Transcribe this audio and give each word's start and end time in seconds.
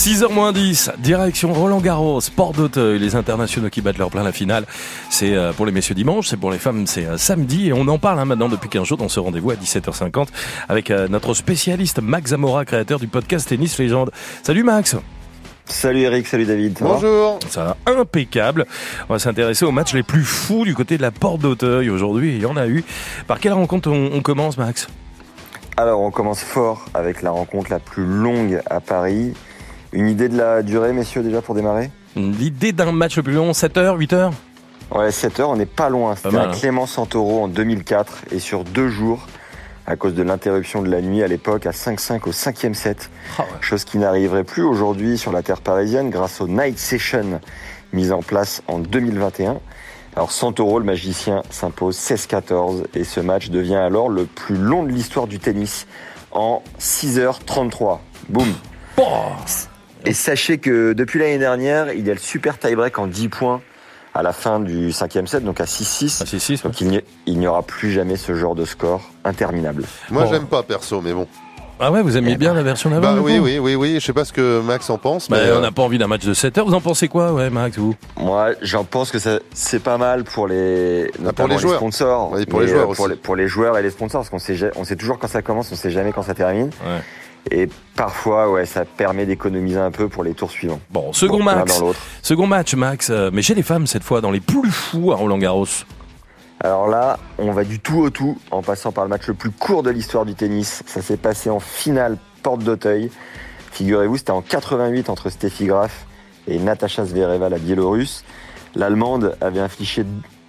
6h 0.00 0.54
10, 0.54 0.92
direction 0.96 1.52
Roland 1.52 1.80
Garros, 1.82 2.22
Port 2.34 2.54
d'Auteuil, 2.54 2.98
les 2.98 3.16
internationaux 3.16 3.68
qui 3.68 3.82
battent 3.82 3.98
leur 3.98 4.08
plein 4.08 4.22
la 4.22 4.32
finale. 4.32 4.64
C'est 5.10 5.36
euh, 5.36 5.52
pour 5.52 5.66
les 5.66 5.72
messieurs 5.72 5.94
dimanche, 5.94 6.28
c'est 6.28 6.38
pour 6.38 6.50
les 6.50 6.56
femmes 6.56 6.86
c'est 6.86 7.04
euh, 7.04 7.18
samedi 7.18 7.68
et 7.68 7.74
on 7.74 7.86
en 7.86 7.98
parle 7.98 8.18
hein, 8.18 8.24
maintenant 8.24 8.48
depuis 8.48 8.70
15 8.70 8.84
jours 8.84 8.96
dans 8.96 9.10
ce 9.10 9.20
rendez-vous 9.20 9.50
à 9.50 9.56
17h50 9.56 10.28
avec 10.70 10.90
euh, 10.90 11.06
notre 11.06 11.34
spécialiste 11.34 12.00
Max 12.00 12.30
Zamora, 12.30 12.64
créateur 12.64 12.98
du 12.98 13.08
podcast 13.08 13.46
Tennis 13.46 13.76
Légende. 13.78 14.10
Salut 14.42 14.62
Max 14.62 14.96
Salut 15.66 16.00
Eric, 16.00 16.26
salut 16.26 16.46
David. 16.46 16.78
Bonjour. 16.80 17.38
Ça 17.50 17.64
va 17.64 17.76
impeccable. 17.84 18.64
On 19.10 19.12
va 19.12 19.18
s'intéresser 19.18 19.66
aux 19.66 19.70
matchs 19.70 19.92
les 19.92 20.02
plus 20.02 20.24
fous 20.24 20.64
du 20.64 20.74
côté 20.74 20.96
de 20.96 21.02
la 21.02 21.10
Porte 21.10 21.42
d'Auteuil 21.42 21.90
aujourd'hui. 21.90 22.36
Il 22.36 22.40
y 22.40 22.46
en 22.46 22.56
a 22.56 22.66
eu. 22.68 22.84
Par 23.26 23.38
quelle 23.38 23.52
rencontre 23.52 23.90
on, 23.90 24.12
on 24.14 24.22
commence, 24.22 24.56
Max? 24.56 24.88
Alors, 25.76 26.00
on 26.00 26.10
commence 26.10 26.42
fort 26.42 26.86
avec 26.94 27.20
la 27.20 27.32
rencontre 27.32 27.70
la 27.70 27.80
plus 27.80 28.06
longue 28.06 28.62
à 28.70 28.80
Paris. 28.80 29.34
Une 29.92 30.08
idée 30.08 30.28
de 30.28 30.36
la 30.36 30.62
durée, 30.62 30.92
messieurs, 30.92 31.22
déjà 31.22 31.42
pour 31.42 31.54
démarrer 31.54 31.90
L'idée 32.16 32.72
d'un 32.72 32.92
match 32.92 33.16
le 33.16 33.22
plus 33.22 33.34
long, 33.34 33.52
7h, 33.52 33.96
8h 33.98 34.32
Ouais, 34.92 35.10
7 35.12 35.40
heures, 35.40 35.50
on 35.50 35.56
n'est 35.56 35.66
pas 35.66 35.88
loin. 35.88 36.16
C'était 36.16 36.36
à 36.36 36.48
hein. 36.48 36.50
Clément 36.52 36.86
Santoro 36.86 37.44
en 37.44 37.48
2004 37.48 38.24
et 38.32 38.40
sur 38.40 38.64
deux 38.64 38.88
jours, 38.88 39.26
à 39.86 39.94
cause 39.94 40.14
de 40.14 40.22
l'interruption 40.22 40.82
de 40.82 40.90
la 40.90 41.00
nuit 41.00 41.22
à 41.22 41.28
l'époque, 41.28 41.66
à 41.66 41.70
5-5 41.70 42.28
au 42.28 42.32
cinquième 42.32 42.74
set. 42.74 43.10
Ah 43.38 43.42
ouais. 43.42 43.48
Chose 43.60 43.84
qui 43.84 43.98
n'arriverait 43.98 44.44
plus 44.44 44.62
aujourd'hui 44.62 45.16
sur 45.16 45.30
la 45.30 45.42
terre 45.42 45.60
parisienne 45.60 46.10
grâce 46.10 46.40
au 46.40 46.48
Night 46.48 46.78
Session 46.78 47.40
mis 47.92 48.12
en 48.12 48.22
place 48.22 48.62
en 48.68 48.78
2021. 48.78 49.60
Alors 50.16 50.32
Santoro, 50.32 50.78
le 50.78 50.84
magicien, 50.84 51.42
s'impose 51.50 51.96
16-14 51.96 52.84
et 52.94 53.04
ce 53.04 53.20
match 53.20 53.50
devient 53.50 53.76
alors 53.76 54.08
le 54.08 54.24
plus 54.24 54.56
long 54.56 54.82
de 54.82 54.90
l'histoire 54.90 55.26
du 55.26 55.38
tennis 55.38 55.86
en 56.32 56.62
6h33. 56.80 57.98
Boum 58.28 58.52
Oh 58.98 59.32
Et 60.06 60.12
sachez 60.14 60.58
que 60.58 60.92
depuis 60.92 61.18
l'année 61.18 61.38
dernière, 61.38 61.92
il 61.92 62.06
y 62.06 62.10
a 62.10 62.14
le 62.14 62.18
super 62.20 62.58
tie-break 62.58 62.98
en 62.98 63.06
10 63.06 63.28
points 63.28 63.60
à 64.14 64.22
la 64.22 64.32
fin 64.32 64.58
du 64.60 64.90
cinquième 64.92 65.26
set, 65.26 65.44
donc 65.44 65.60
à 65.60 65.64
6-6. 65.66 66.18
Ah, 66.22 66.24
c'est 66.26 66.38
6 66.38 66.62
Donc 66.62 66.80
il 66.80 66.88
n'y- 66.88 67.00
il 67.26 67.38
n'y 67.38 67.46
aura 67.46 67.62
plus 67.62 67.92
jamais 67.92 68.16
ce 68.16 68.34
genre 68.34 68.54
de 68.54 68.64
score 68.64 69.02
interminable. 69.24 69.84
Moi, 70.10 70.24
Bon. 70.24 70.30
j'aime 70.32 70.46
pas 70.46 70.62
perso, 70.62 71.00
mais 71.00 71.12
bon. 71.12 71.26
Ah 71.82 71.90
ouais, 71.90 72.02
vous 72.02 72.16
aimiez 72.18 72.36
bien 72.36 72.52
la 72.52 72.62
version 72.62 72.90
d'avant 72.90 73.14
Bah 73.14 73.20
oui, 73.22 73.38
oui, 73.38 73.58
oui, 73.58 73.74
oui. 73.74 73.94
Je 74.00 74.04
sais 74.04 74.12
pas 74.12 74.26
ce 74.26 74.34
que 74.34 74.60
Max 74.60 74.90
en 74.90 74.98
pense, 74.98 75.30
Bah, 75.30 75.38
mais 75.40 75.50
on 75.50 75.56
euh, 75.56 75.60
n'a 75.62 75.70
pas 75.72 75.80
envie 75.82 75.96
d'un 75.96 76.08
match 76.08 76.26
de 76.26 76.34
7 76.34 76.58
heures. 76.58 76.66
Vous 76.66 76.74
en 76.74 76.80
pensez 76.82 77.08
quoi, 77.08 77.32
ouais, 77.32 77.48
Max, 77.48 77.78
vous? 77.78 77.94
Moi, 78.18 78.50
j'en 78.60 78.84
pense 78.84 79.10
que 79.10 79.18
ça- 79.18 79.38
c'est 79.54 79.82
pas 79.82 79.96
mal 79.96 80.24
pour 80.24 80.46
les, 80.46 81.10
notamment 81.20 81.54
les 81.54 81.58
joueurs. 81.58 81.76
sponsors. 81.76 82.32
Oui, 82.32 82.44
pour 82.44 82.58
mais, 82.60 82.66
les 82.66 82.72
joueurs 82.72 82.90
euh, 82.90 82.94
pour 82.94 83.04
aussi. 83.04 83.10
les, 83.12 83.16
pour 83.16 83.34
les 83.36 83.48
joueurs 83.48 83.78
et 83.78 83.82
les 83.82 83.88
sponsors, 83.90 84.20
parce 84.20 84.28
qu'on 84.28 84.38
sait, 84.38 84.58
on 84.76 84.84
sait 84.84 84.96
toujours 84.96 85.18
quand 85.18 85.28
ça 85.28 85.40
commence, 85.40 85.72
on 85.72 85.76
sait 85.76 85.90
jamais 85.90 86.12
quand 86.12 86.22
ça 86.22 86.34
termine. 86.34 86.66
Ouais. 86.84 87.00
Et 87.50 87.68
parfois, 87.96 88.50
ouais, 88.50 88.66
ça 88.66 88.84
permet 88.84 89.26
d'économiser 89.26 89.78
un 89.78 89.90
peu 89.90 90.08
pour 90.08 90.22
les 90.24 90.34
tours 90.34 90.50
suivants. 90.50 90.80
Bon, 90.90 91.12
second 91.12 91.42
Bon, 91.42 91.86
l'autre. 91.86 91.98
Second 92.22 92.46
match, 92.46 92.74
Max. 92.74 93.10
euh, 93.10 93.30
mais 93.32 93.42
chez 93.42 93.54
les 93.54 93.62
femmes, 93.62 93.86
cette 93.86 94.02
fois, 94.04 94.20
dans 94.20 94.30
les 94.30 94.40
plus 94.40 94.70
fous 94.70 95.12
à 95.12 95.16
Roland 95.16 95.38
Garros. 95.38 95.66
Alors 96.62 96.88
là, 96.88 97.18
on 97.38 97.52
va 97.52 97.64
du 97.64 97.78
tout 97.80 98.00
au 98.00 98.10
tout 98.10 98.36
en 98.50 98.60
passant 98.60 98.92
par 98.92 99.04
le 99.04 99.10
match 99.10 99.26
le 99.26 99.34
plus 99.34 99.50
court 99.50 99.82
de 99.82 99.90
l'histoire 99.90 100.26
du 100.26 100.34
tennis. 100.34 100.82
Ça 100.86 101.00
s'est 101.00 101.16
passé 101.16 101.48
en 101.48 101.60
finale 101.60 102.18
porte 102.42 102.62
d'Auteuil. 102.62 103.10
Figurez-vous, 103.72 104.18
c'était 104.18 104.32
en 104.32 104.42
88 104.42 105.08
entre 105.08 105.30
Steffi 105.30 105.66
Graf 105.66 106.04
et 106.46 106.58
Natasha 106.58 107.06
Zvereva, 107.06 107.48
la 107.48 107.58
Biélorusse. 107.58 108.24
L'Allemande 108.74 109.36
avait 109.40 109.60
infligé, 109.60 110.04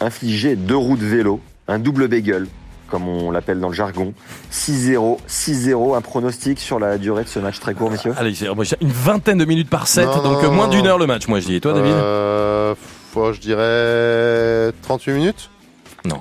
infligé 0.00 0.56
deux 0.56 0.76
roues 0.76 0.96
de 0.96 1.06
vélo, 1.06 1.40
un 1.68 1.78
double 1.78 2.08
bagel, 2.08 2.48
comme 2.92 3.08
on 3.08 3.30
l'appelle 3.32 3.58
dans 3.58 3.68
le 3.70 3.74
jargon. 3.74 4.12
6-0, 4.52 5.18
6-0, 5.28 5.96
un 5.96 6.00
pronostic 6.02 6.60
sur 6.60 6.78
la 6.78 6.98
durée 6.98 7.24
de 7.24 7.28
ce 7.28 7.38
match 7.40 7.58
très 7.58 7.72
court, 7.74 7.90
messieurs 7.90 8.12
Allez, 8.18 8.34
une 8.44 8.92
vingtaine 8.92 9.38
de 9.38 9.44
minutes 9.44 9.70
par 9.70 9.88
set, 9.88 10.06
Non, 10.06 10.22
donc 10.22 10.42
non, 10.42 10.52
moins 10.52 10.66
non. 10.66 10.70
d'une 10.72 10.86
heure 10.86 10.98
le 10.98 11.06
match, 11.06 11.26
moi 11.26 11.40
je 11.40 11.46
dis. 11.46 11.56
Et 11.56 11.60
toi, 11.60 11.72
David 11.72 11.90
euh, 11.92 12.74
faut, 13.12 13.32
je 13.32 13.40
dirais 13.40 14.72
38 14.82 15.12
minutes. 15.14 15.48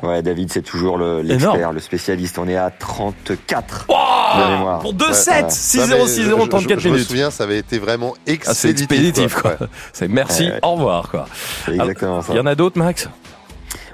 Ouais, 0.03 0.21
David, 0.21 0.51
c'est 0.53 0.61
toujours 0.61 0.97
le- 0.97 1.21
l'expert, 1.23 1.71
le 1.73 1.79
spécialiste. 1.79 2.37
On 2.37 2.47
est 2.47 2.55
à 2.55 2.69
34 2.69 3.87
de 3.87 4.51
mémoire. 4.55 4.79
Pour 4.79 4.93
2 4.93 5.07
Ouais, 5.07 5.13
sets 5.13 5.31
ouais. 5.43 5.49
6-0, 5.49 5.81
Non, 5.89 5.95
mais 5.97 6.05
6-0, 6.05 6.43
je- 6.43 6.49
34 6.49 6.79
je, 6.79 6.83
je 6.83 6.89
me 6.89 6.93
minutes. 6.93 7.07
souviens, 7.07 7.31
ça 7.31 7.43
avait 7.45 7.57
été 7.57 7.79
vraiment 7.79 8.13
Ah, 8.15 8.19
c'est 8.25 8.69
expéditif. 8.69 8.83
expéditif, 8.91 9.35
quoi. 9.41 9.51
Ouais. 9.59 9.67
C'est 9.91 10.07
merci, 10.07 10.43
Ouais, 10.45 10.51
ouais. 10.51 10.59
au 10.61 10.71
revoir, 10.75 11.09
quoi. 11.09 11.25
C'est 11.65 11.73
exactement 11.73 12.21
ça. 12.21 12.31
Il 12.31 12.37
y 12.37 12.39
en 12.39 12.45
a 12.45 12.53
d'autres, 12.55 12.77
Max? 12.77 13.09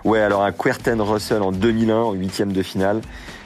Ouais, 0.07 0.22
alors 0.22 0.44
un 0.44 0.53
Querten 0.53 1.01
Russell 1.01 1.41
en 1.41 1.51
2001, 1.51 1.94
en 1.94 2.13
huitième 2.13 2.53
de 2.53 2.63
finale. 2.63 3.01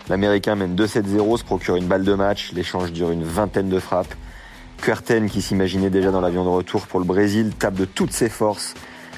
L'Américain 0.09 0.53
mène 0.53 0.75
2-7-0, 0.75 1.39
se 1.39 1.43
procure 1.43 1.75
une 1.75 1.87
balle 1.87 2.03
de 2.03 2.13
match. 2.13 2.51
L'échange 2.53 2.91
dure 2.91 3.09
une 3.09 3.23
vingtaine 3.23 3.67
de 3.67 3.79
frappes. 3.79 4.13
Querten, 4.79 5.27
qui 5.27 5.41
s'imaginait 5.41 5.89
déjà 5.89 6.11
dans 6.11 6.21
l'avion 6.21 6.43
de 6.43 6.49
retour 6.49 6.85
pour 6.85 6.99
le 6.99 7.05
Brésil, 7.05 7.51
tape 7.57 7.73
de 7.73 7.85
toutes 7.85 8.11
ses 8.13 8.29
forces. 8.29 8.75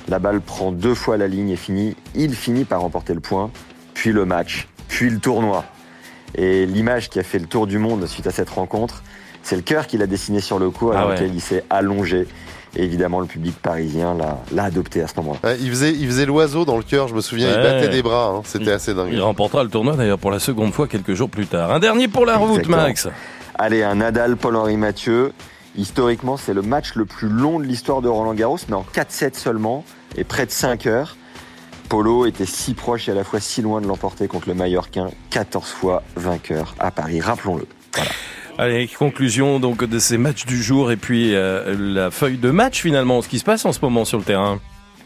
La 0.07 0.19
balle 0.19 0.39
prend 0.39 0.71
deux 0.71 0.95
fois 0.95 1.17
la 1.17 1.27
ligne 1.27 1.49
et 1.49 1.57
finit. 1.57 1.97
Il 2.15 2.33
finit 2.33 2.63
par 2.63 2.79
remporter 2.79 3.13
le 3.13 3.19
point, 3.19 3.51
puis 3.93 4.13
le 4.13 4.23
match, 4.23 4.69
puis 4.87 5.09
le 5.09 5.19
tournoi. 5.19 5.65
Et 6.35 6.65
l'image 6.65 7.09
qui 7.09 7.19
a 7.19 7.23
fait 7.23 7.39
le 7.39 7.47
tour 7.47 7.67
du 7.67 7.77
monde 7.77 8.05
suite 8.07 8.25
à 8.27 8.31
cette 8.31 8.51
rencontre, 8.51 9.03
c'est 9.41 9.57
le 9.57 9.63
cœur 9.63 9.87
qu'il 9.87 10.01
a 10.01 10.07
dessiné 10.07 10.39
sur 10.39 10.59
le 10.59 10.69
cou, 10.69 10.91
Ah 10.95 11.07
ouais. 11.07 11.15
lequel 11.15 11.35
il 11.35 11.41
s'est 11.41 11.65
allongé. 11.69 12.25
Et 12.75 12.83
évidemment, 12.83 13.19
le 13.19 13.27
public 13.27 13.55
parisien 13.61 14.15
l'a- 14.15 14.39
l'a 14.51 14.63
adopté 14.63 15.01
à 15.03 15.07
ce 15.07 15.13
moment-là. 15.17 15.39
Ouais, 15.43 15.57
il 15.61 15.69
faisait, 15.69 15.91
il 15.91 16.07
faisait 16.07 16.25
l'oiseau 16.25 16.65
dans 16.65 16.77
le 16.77 16.83
cœur. 16.83 17.07
Je 17.07 17.13
me 17.13 17.21
souviens, 17.21 17.49
il 17.49 17.55
battait 17.61 17.89
des 17.89 18.01
bras. 18.01 18.33
hein. 18.37 18.41
C'était 18.45 18.71
assez 18.71 18.93
dingue. 18.95 19.09
Il 19.11 19.21
remportera 19.21 19.63
le 19.63 19.69
tournoi 19.69 19.95
d'ailleurs 19.95 20.17
pour 20.17 20.31
la 20.31 20.39
seconde 20.39 20.73
fois 20.73 20.87
quelques 20.87 21.13
jours 21.13 21.29
plus 21.29 21.45
tard. 21.45 21.71
Un 21.71 21.79
dernier 21.79 22.07
pour 22.07 22.25
la 22.25 22.37
route, 22.37 22.49
Exactement. 22.59 22.77
Max. 22.77 23.07
Allez, 23.55 23.83
un 23.83 23.95
Nadal, 23.95 24.37
Paul-Henri 24.37 24.77
Mathieu. 24.77 25.33
Historiquement, 25.75 26.37
c'est 26.37 26.53
le 26.53 26.61
match 26.63 26.95
le 26.95 27.05
plus 27.05 27.29
long 27.29 27.59
de 27.59 27.65
l'histoire 27.65 28.01
de 28.01 28.07
Roland 28.09 28.33
Garros, 28.33 28.57
mais 28.69 28.75
en 28.75 28.85
4-7 28.93 29.35
seulement, 29.37 29.83
et 30.15 30.23
près 30.23 30.45
de 30.45 30.51
5 30.51 30.85
heures. 30.87 31.15
Polo 31.89 32.25
était 32.25 32.45
si 32.47 32.73
proche 32.73 33.07
et 33.07 33.11
à 33.11 33.15
la 33.15 33.23
fois 33.23 33.39
si 33.39 33.61
loin 33.61 33.81
de 33.81 33.87
l'emporter 33.87 34.27
contre 34.27 34.47
le 34.49 34.55
Mallorquin, 34.55 35.09
14 35.29 35.67
fois 35.67 36.01
vainqueur 36.15 36.73
à 36.79 36.89
Paris, 36.91 37.21
rappelons-le. 37.21 37.67
Allez, 38.59 38.87
conclusion 38.87 39.59
donc 39.59 39.83
de 39.83 39.97
ces 39.97 40.19
matchs 40.19 40.45
du 40.45 40.61
jour 40.61 40.91
et 40.91 40.95
puis 40.95 41.33
euh, 41.33 41.75
la 41.77 42.11
feuille 42.11 42.37
de 42.37 42.51
match 42.51 42.81
finalement, 42.81 43.23
ce 43.23 43.27
qui 43.27 43.39
se 43.39 43.43
passe 43.43 43.65
en 43.65 43.73
ce 43.73 43.79
moment 43.81 44.05
sur 44.05 44.19
le 44.19 44.23
terrain. 44.23 44.59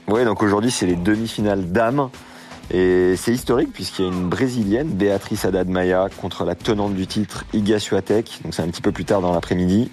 Oui, 0.09 0.25
donc 0.25 0.43
aujourd'hui, 0.43 0.69
c'est 0.69 0.85
les 0.85 0.95
demi-finales 0.95 1.71
dames. 1.71 2.09
Et 2.69 3.15
c'est 3.15 3.31
historique 3.31 3.71
puisqu'il 3.71 4.03
y 4.03 4.07
a 4.09 4.11
une 4.11 4.27
brésilienne, 4.27 4.89
Béatrice 4.89 5.45
Haddad 5.45 5.69
Maia, 5.69 6.09
contre 6.19 6.43
la 6.43 6.55
tenante 6.55 6.93
du 6.93 7.07
titre, 7.07 7.45
Iga 7.53 7.79
Swiatek. 7.79 8.41
Donc 8.43 8.53
c'est 8.53 8.61
un 8.63 8.67
petit 8.67 8.81
peu 8.81 8.91
plus 8.91 9.05
tard 9.05 9.21
dans 9.21 9.33
l'après-midi. 9.33 9.89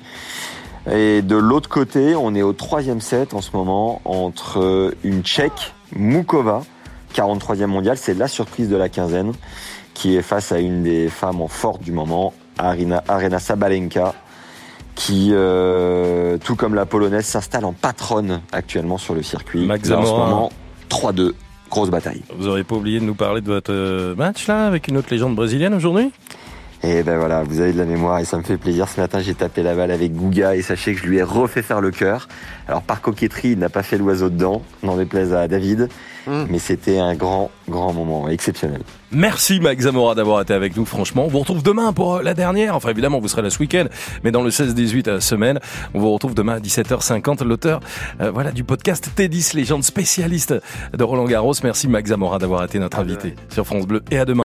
Et 0.90 1.22
de 1.22 1.36
l'autre 1.36 1.68
côté, 1.68 2.16
on 2.16 2.34
est 2.34 2.42
au 2.42 2.52
troisième 2.52 3.00
set 3.00 3.34
en 3.34 3.40
ce 3.40 3.52
moment 3.56 4.02
entre 4.04 4.92
une 5.04 5.22
Tchèque, 5.22 5.74
Mukova, 5.94 6.62
43e 7.14 7.66
mondiale. 7.66 7.96
C'est 7.96 8.14
la 8.14 8.26
surprise 8.26 8.68
de 8.68 8.76
la 8.76 8.88
quinzaine, 8.88 9.32
qui 9.94 10.16
est 10.16 10.22
face 10.22 10.50
à 10.50 10.58
une 10.58 10.82
des 10.82 11.08
femmes 11.08 11.40
en 11.40 11.48
forte 11.48 11.82
du 11.82 11.92
moment, 11.92 12.34
Arena 12.58 13.38
Sabalenka, 13.38 14.14
qui, 14.94 15.30
euh, 15.32 16.38
tout 16.38 16.56
comme 16.56 16.74
la 16.74 16.86
polonaise, 16.86 17.24
s'installe 17.24 17.64
en 17.64 17.72
patronne 17.72 18.40
actuellement 18.52 18.98
sur 18.98 19.14
le 19.14 19.22
circuit. 19.22 19.66
Max 19.66 19.88
Là, 19.88 19.98
en 19.98 20.04
ce 20.04 20.10
moment, 20.10 20.52
3-2, 20.88 21.34
grosse 21.70 21.90
bataille. 21.90 22.22
Vous 22.36 22.46
n'aurez 22.46 22.64
pas 22.64 22.76
oublié 22.76 23.00
de 23.00 23.04
nous 23.04 23.14
parler 23.14 23.40
de 23.40 23.48
votre 23.48 23.72
euh, 23.72 24.14
match 24.14 24.46
là 24.46 24.66
avec 24.66 24.88
une 24.88 24.96
autre 24.96 25.08
légende 25.10 25.34
brésilienne 25.34 25.74
aujourd'hui? 25.74 26.12
Et 26.86 27.02
ben 27.02 27.16
voilà, 27.16 27.44
vous 27.44 27.60
avez 27.60 27.72
de 27.72 27.78
la 27.78 27.86
mémoire 27.86 28.18
et 28.18 28.26
ça 28.26 28.36
me 28.36 28.42
fait 28.42 28.58
plaisir. 28.58 28.90
Ce 28.90 29.00
matin, 29.00 29.18
j'ai 29.20 29.32
tapé 29.32 29.62
la 29.62 29.74
balle 29.74 29.90
avec 29.90 30.14
Gouga 30.14 30.54
et 30.54 30.60
sachez 30.60 30.92
que 30.92 31.00
je 31.00 31.06
lui 31.06 31.16
ai 31.16 31.22
refait 31.22 31.62
faire 31.62 31.80
le 31.80 31.90
cœur. 31.90 32.28
Alors 32.68 32.82
par 32.82 33.00
coquetterie, 33.00 33.52
il 33.52 33.58
n'a 33.58 33.70
pas 33.70 33.82
fait 33.82 33.96
l'oiseau 33.96 34.28
dedans, 34.28 34.60
n'en 34.82 34.96
déplaise 34.96 35.32
à 35.32 35.48
David, 35.48 35.88
Mm. 36.26 36.44
mais 36.48 36.58
c'était 36.58 36.98
un 36.98 37.14
grand, 37.14 37.50
grand 37.68 37.92
moment, 37.92 38.28
exceptionnel. 38.28 38.82
Merci 39.12 39.60
Max 39.60 39.84
Zamora 39.84 40.14
d'avoir 40.14 40.40
été 40.40 40.54
avec 40.54 40.76
nous, 40.76 40.84
franchement. 40.84 41.24
On 41.26 41.28
vous 41.28 41.40
retrouve 41.40 41.62
demain 41.62 41.92
pour 41.92 42.16
euh, 42.16 42.22
la 42.22 42.34
dernière. 42.34 42.74
Enfin, 42.74 42.90
évidemment, 42.90 43.20
vous 43.20 43.28
serez 43.28 43.42
là 43.42 43.50
ce 43.50 43.58
week-end, 43.58 43.84
mais 44.24 44.30
dans 44.30 44.42
le 44.42 44.50
16-18 44.50 45.08
euh, 45.08 45.20
semaine. 45.20 45.60
On 45.92 46.00
vous 46.00 46.12
retrouve 46.12 46.34
demain 46.34 46.54
à 46.54 46.60
17h50. 46.60 47.44
L'auteur 47.44 47.80
euh, 48.20 48.30
voilà, 48.30 48.52
du 48.52 48.64
podcast 48.64 49.10
T10, 49.16 49.54
légende 49.54 49.84
spécialiste 49.84 50.54
de 50.96 51.04
Roland 51.04 51.26
Garros. 51.26 51.52
Merci 51.62 51.88
Max 51.88 52.10
Zamora 52.10 52.38
d'avoir 52.38 52.64
été 52.64 52.78
notre 52.78 52.98
invité 52.98 53.34
sur 53.50 53.66
France 53.66 53.86
Bleu. 53.86 54.02
Et 54.10 54.18
à 54.18 54.24
demain. 54.24 54.42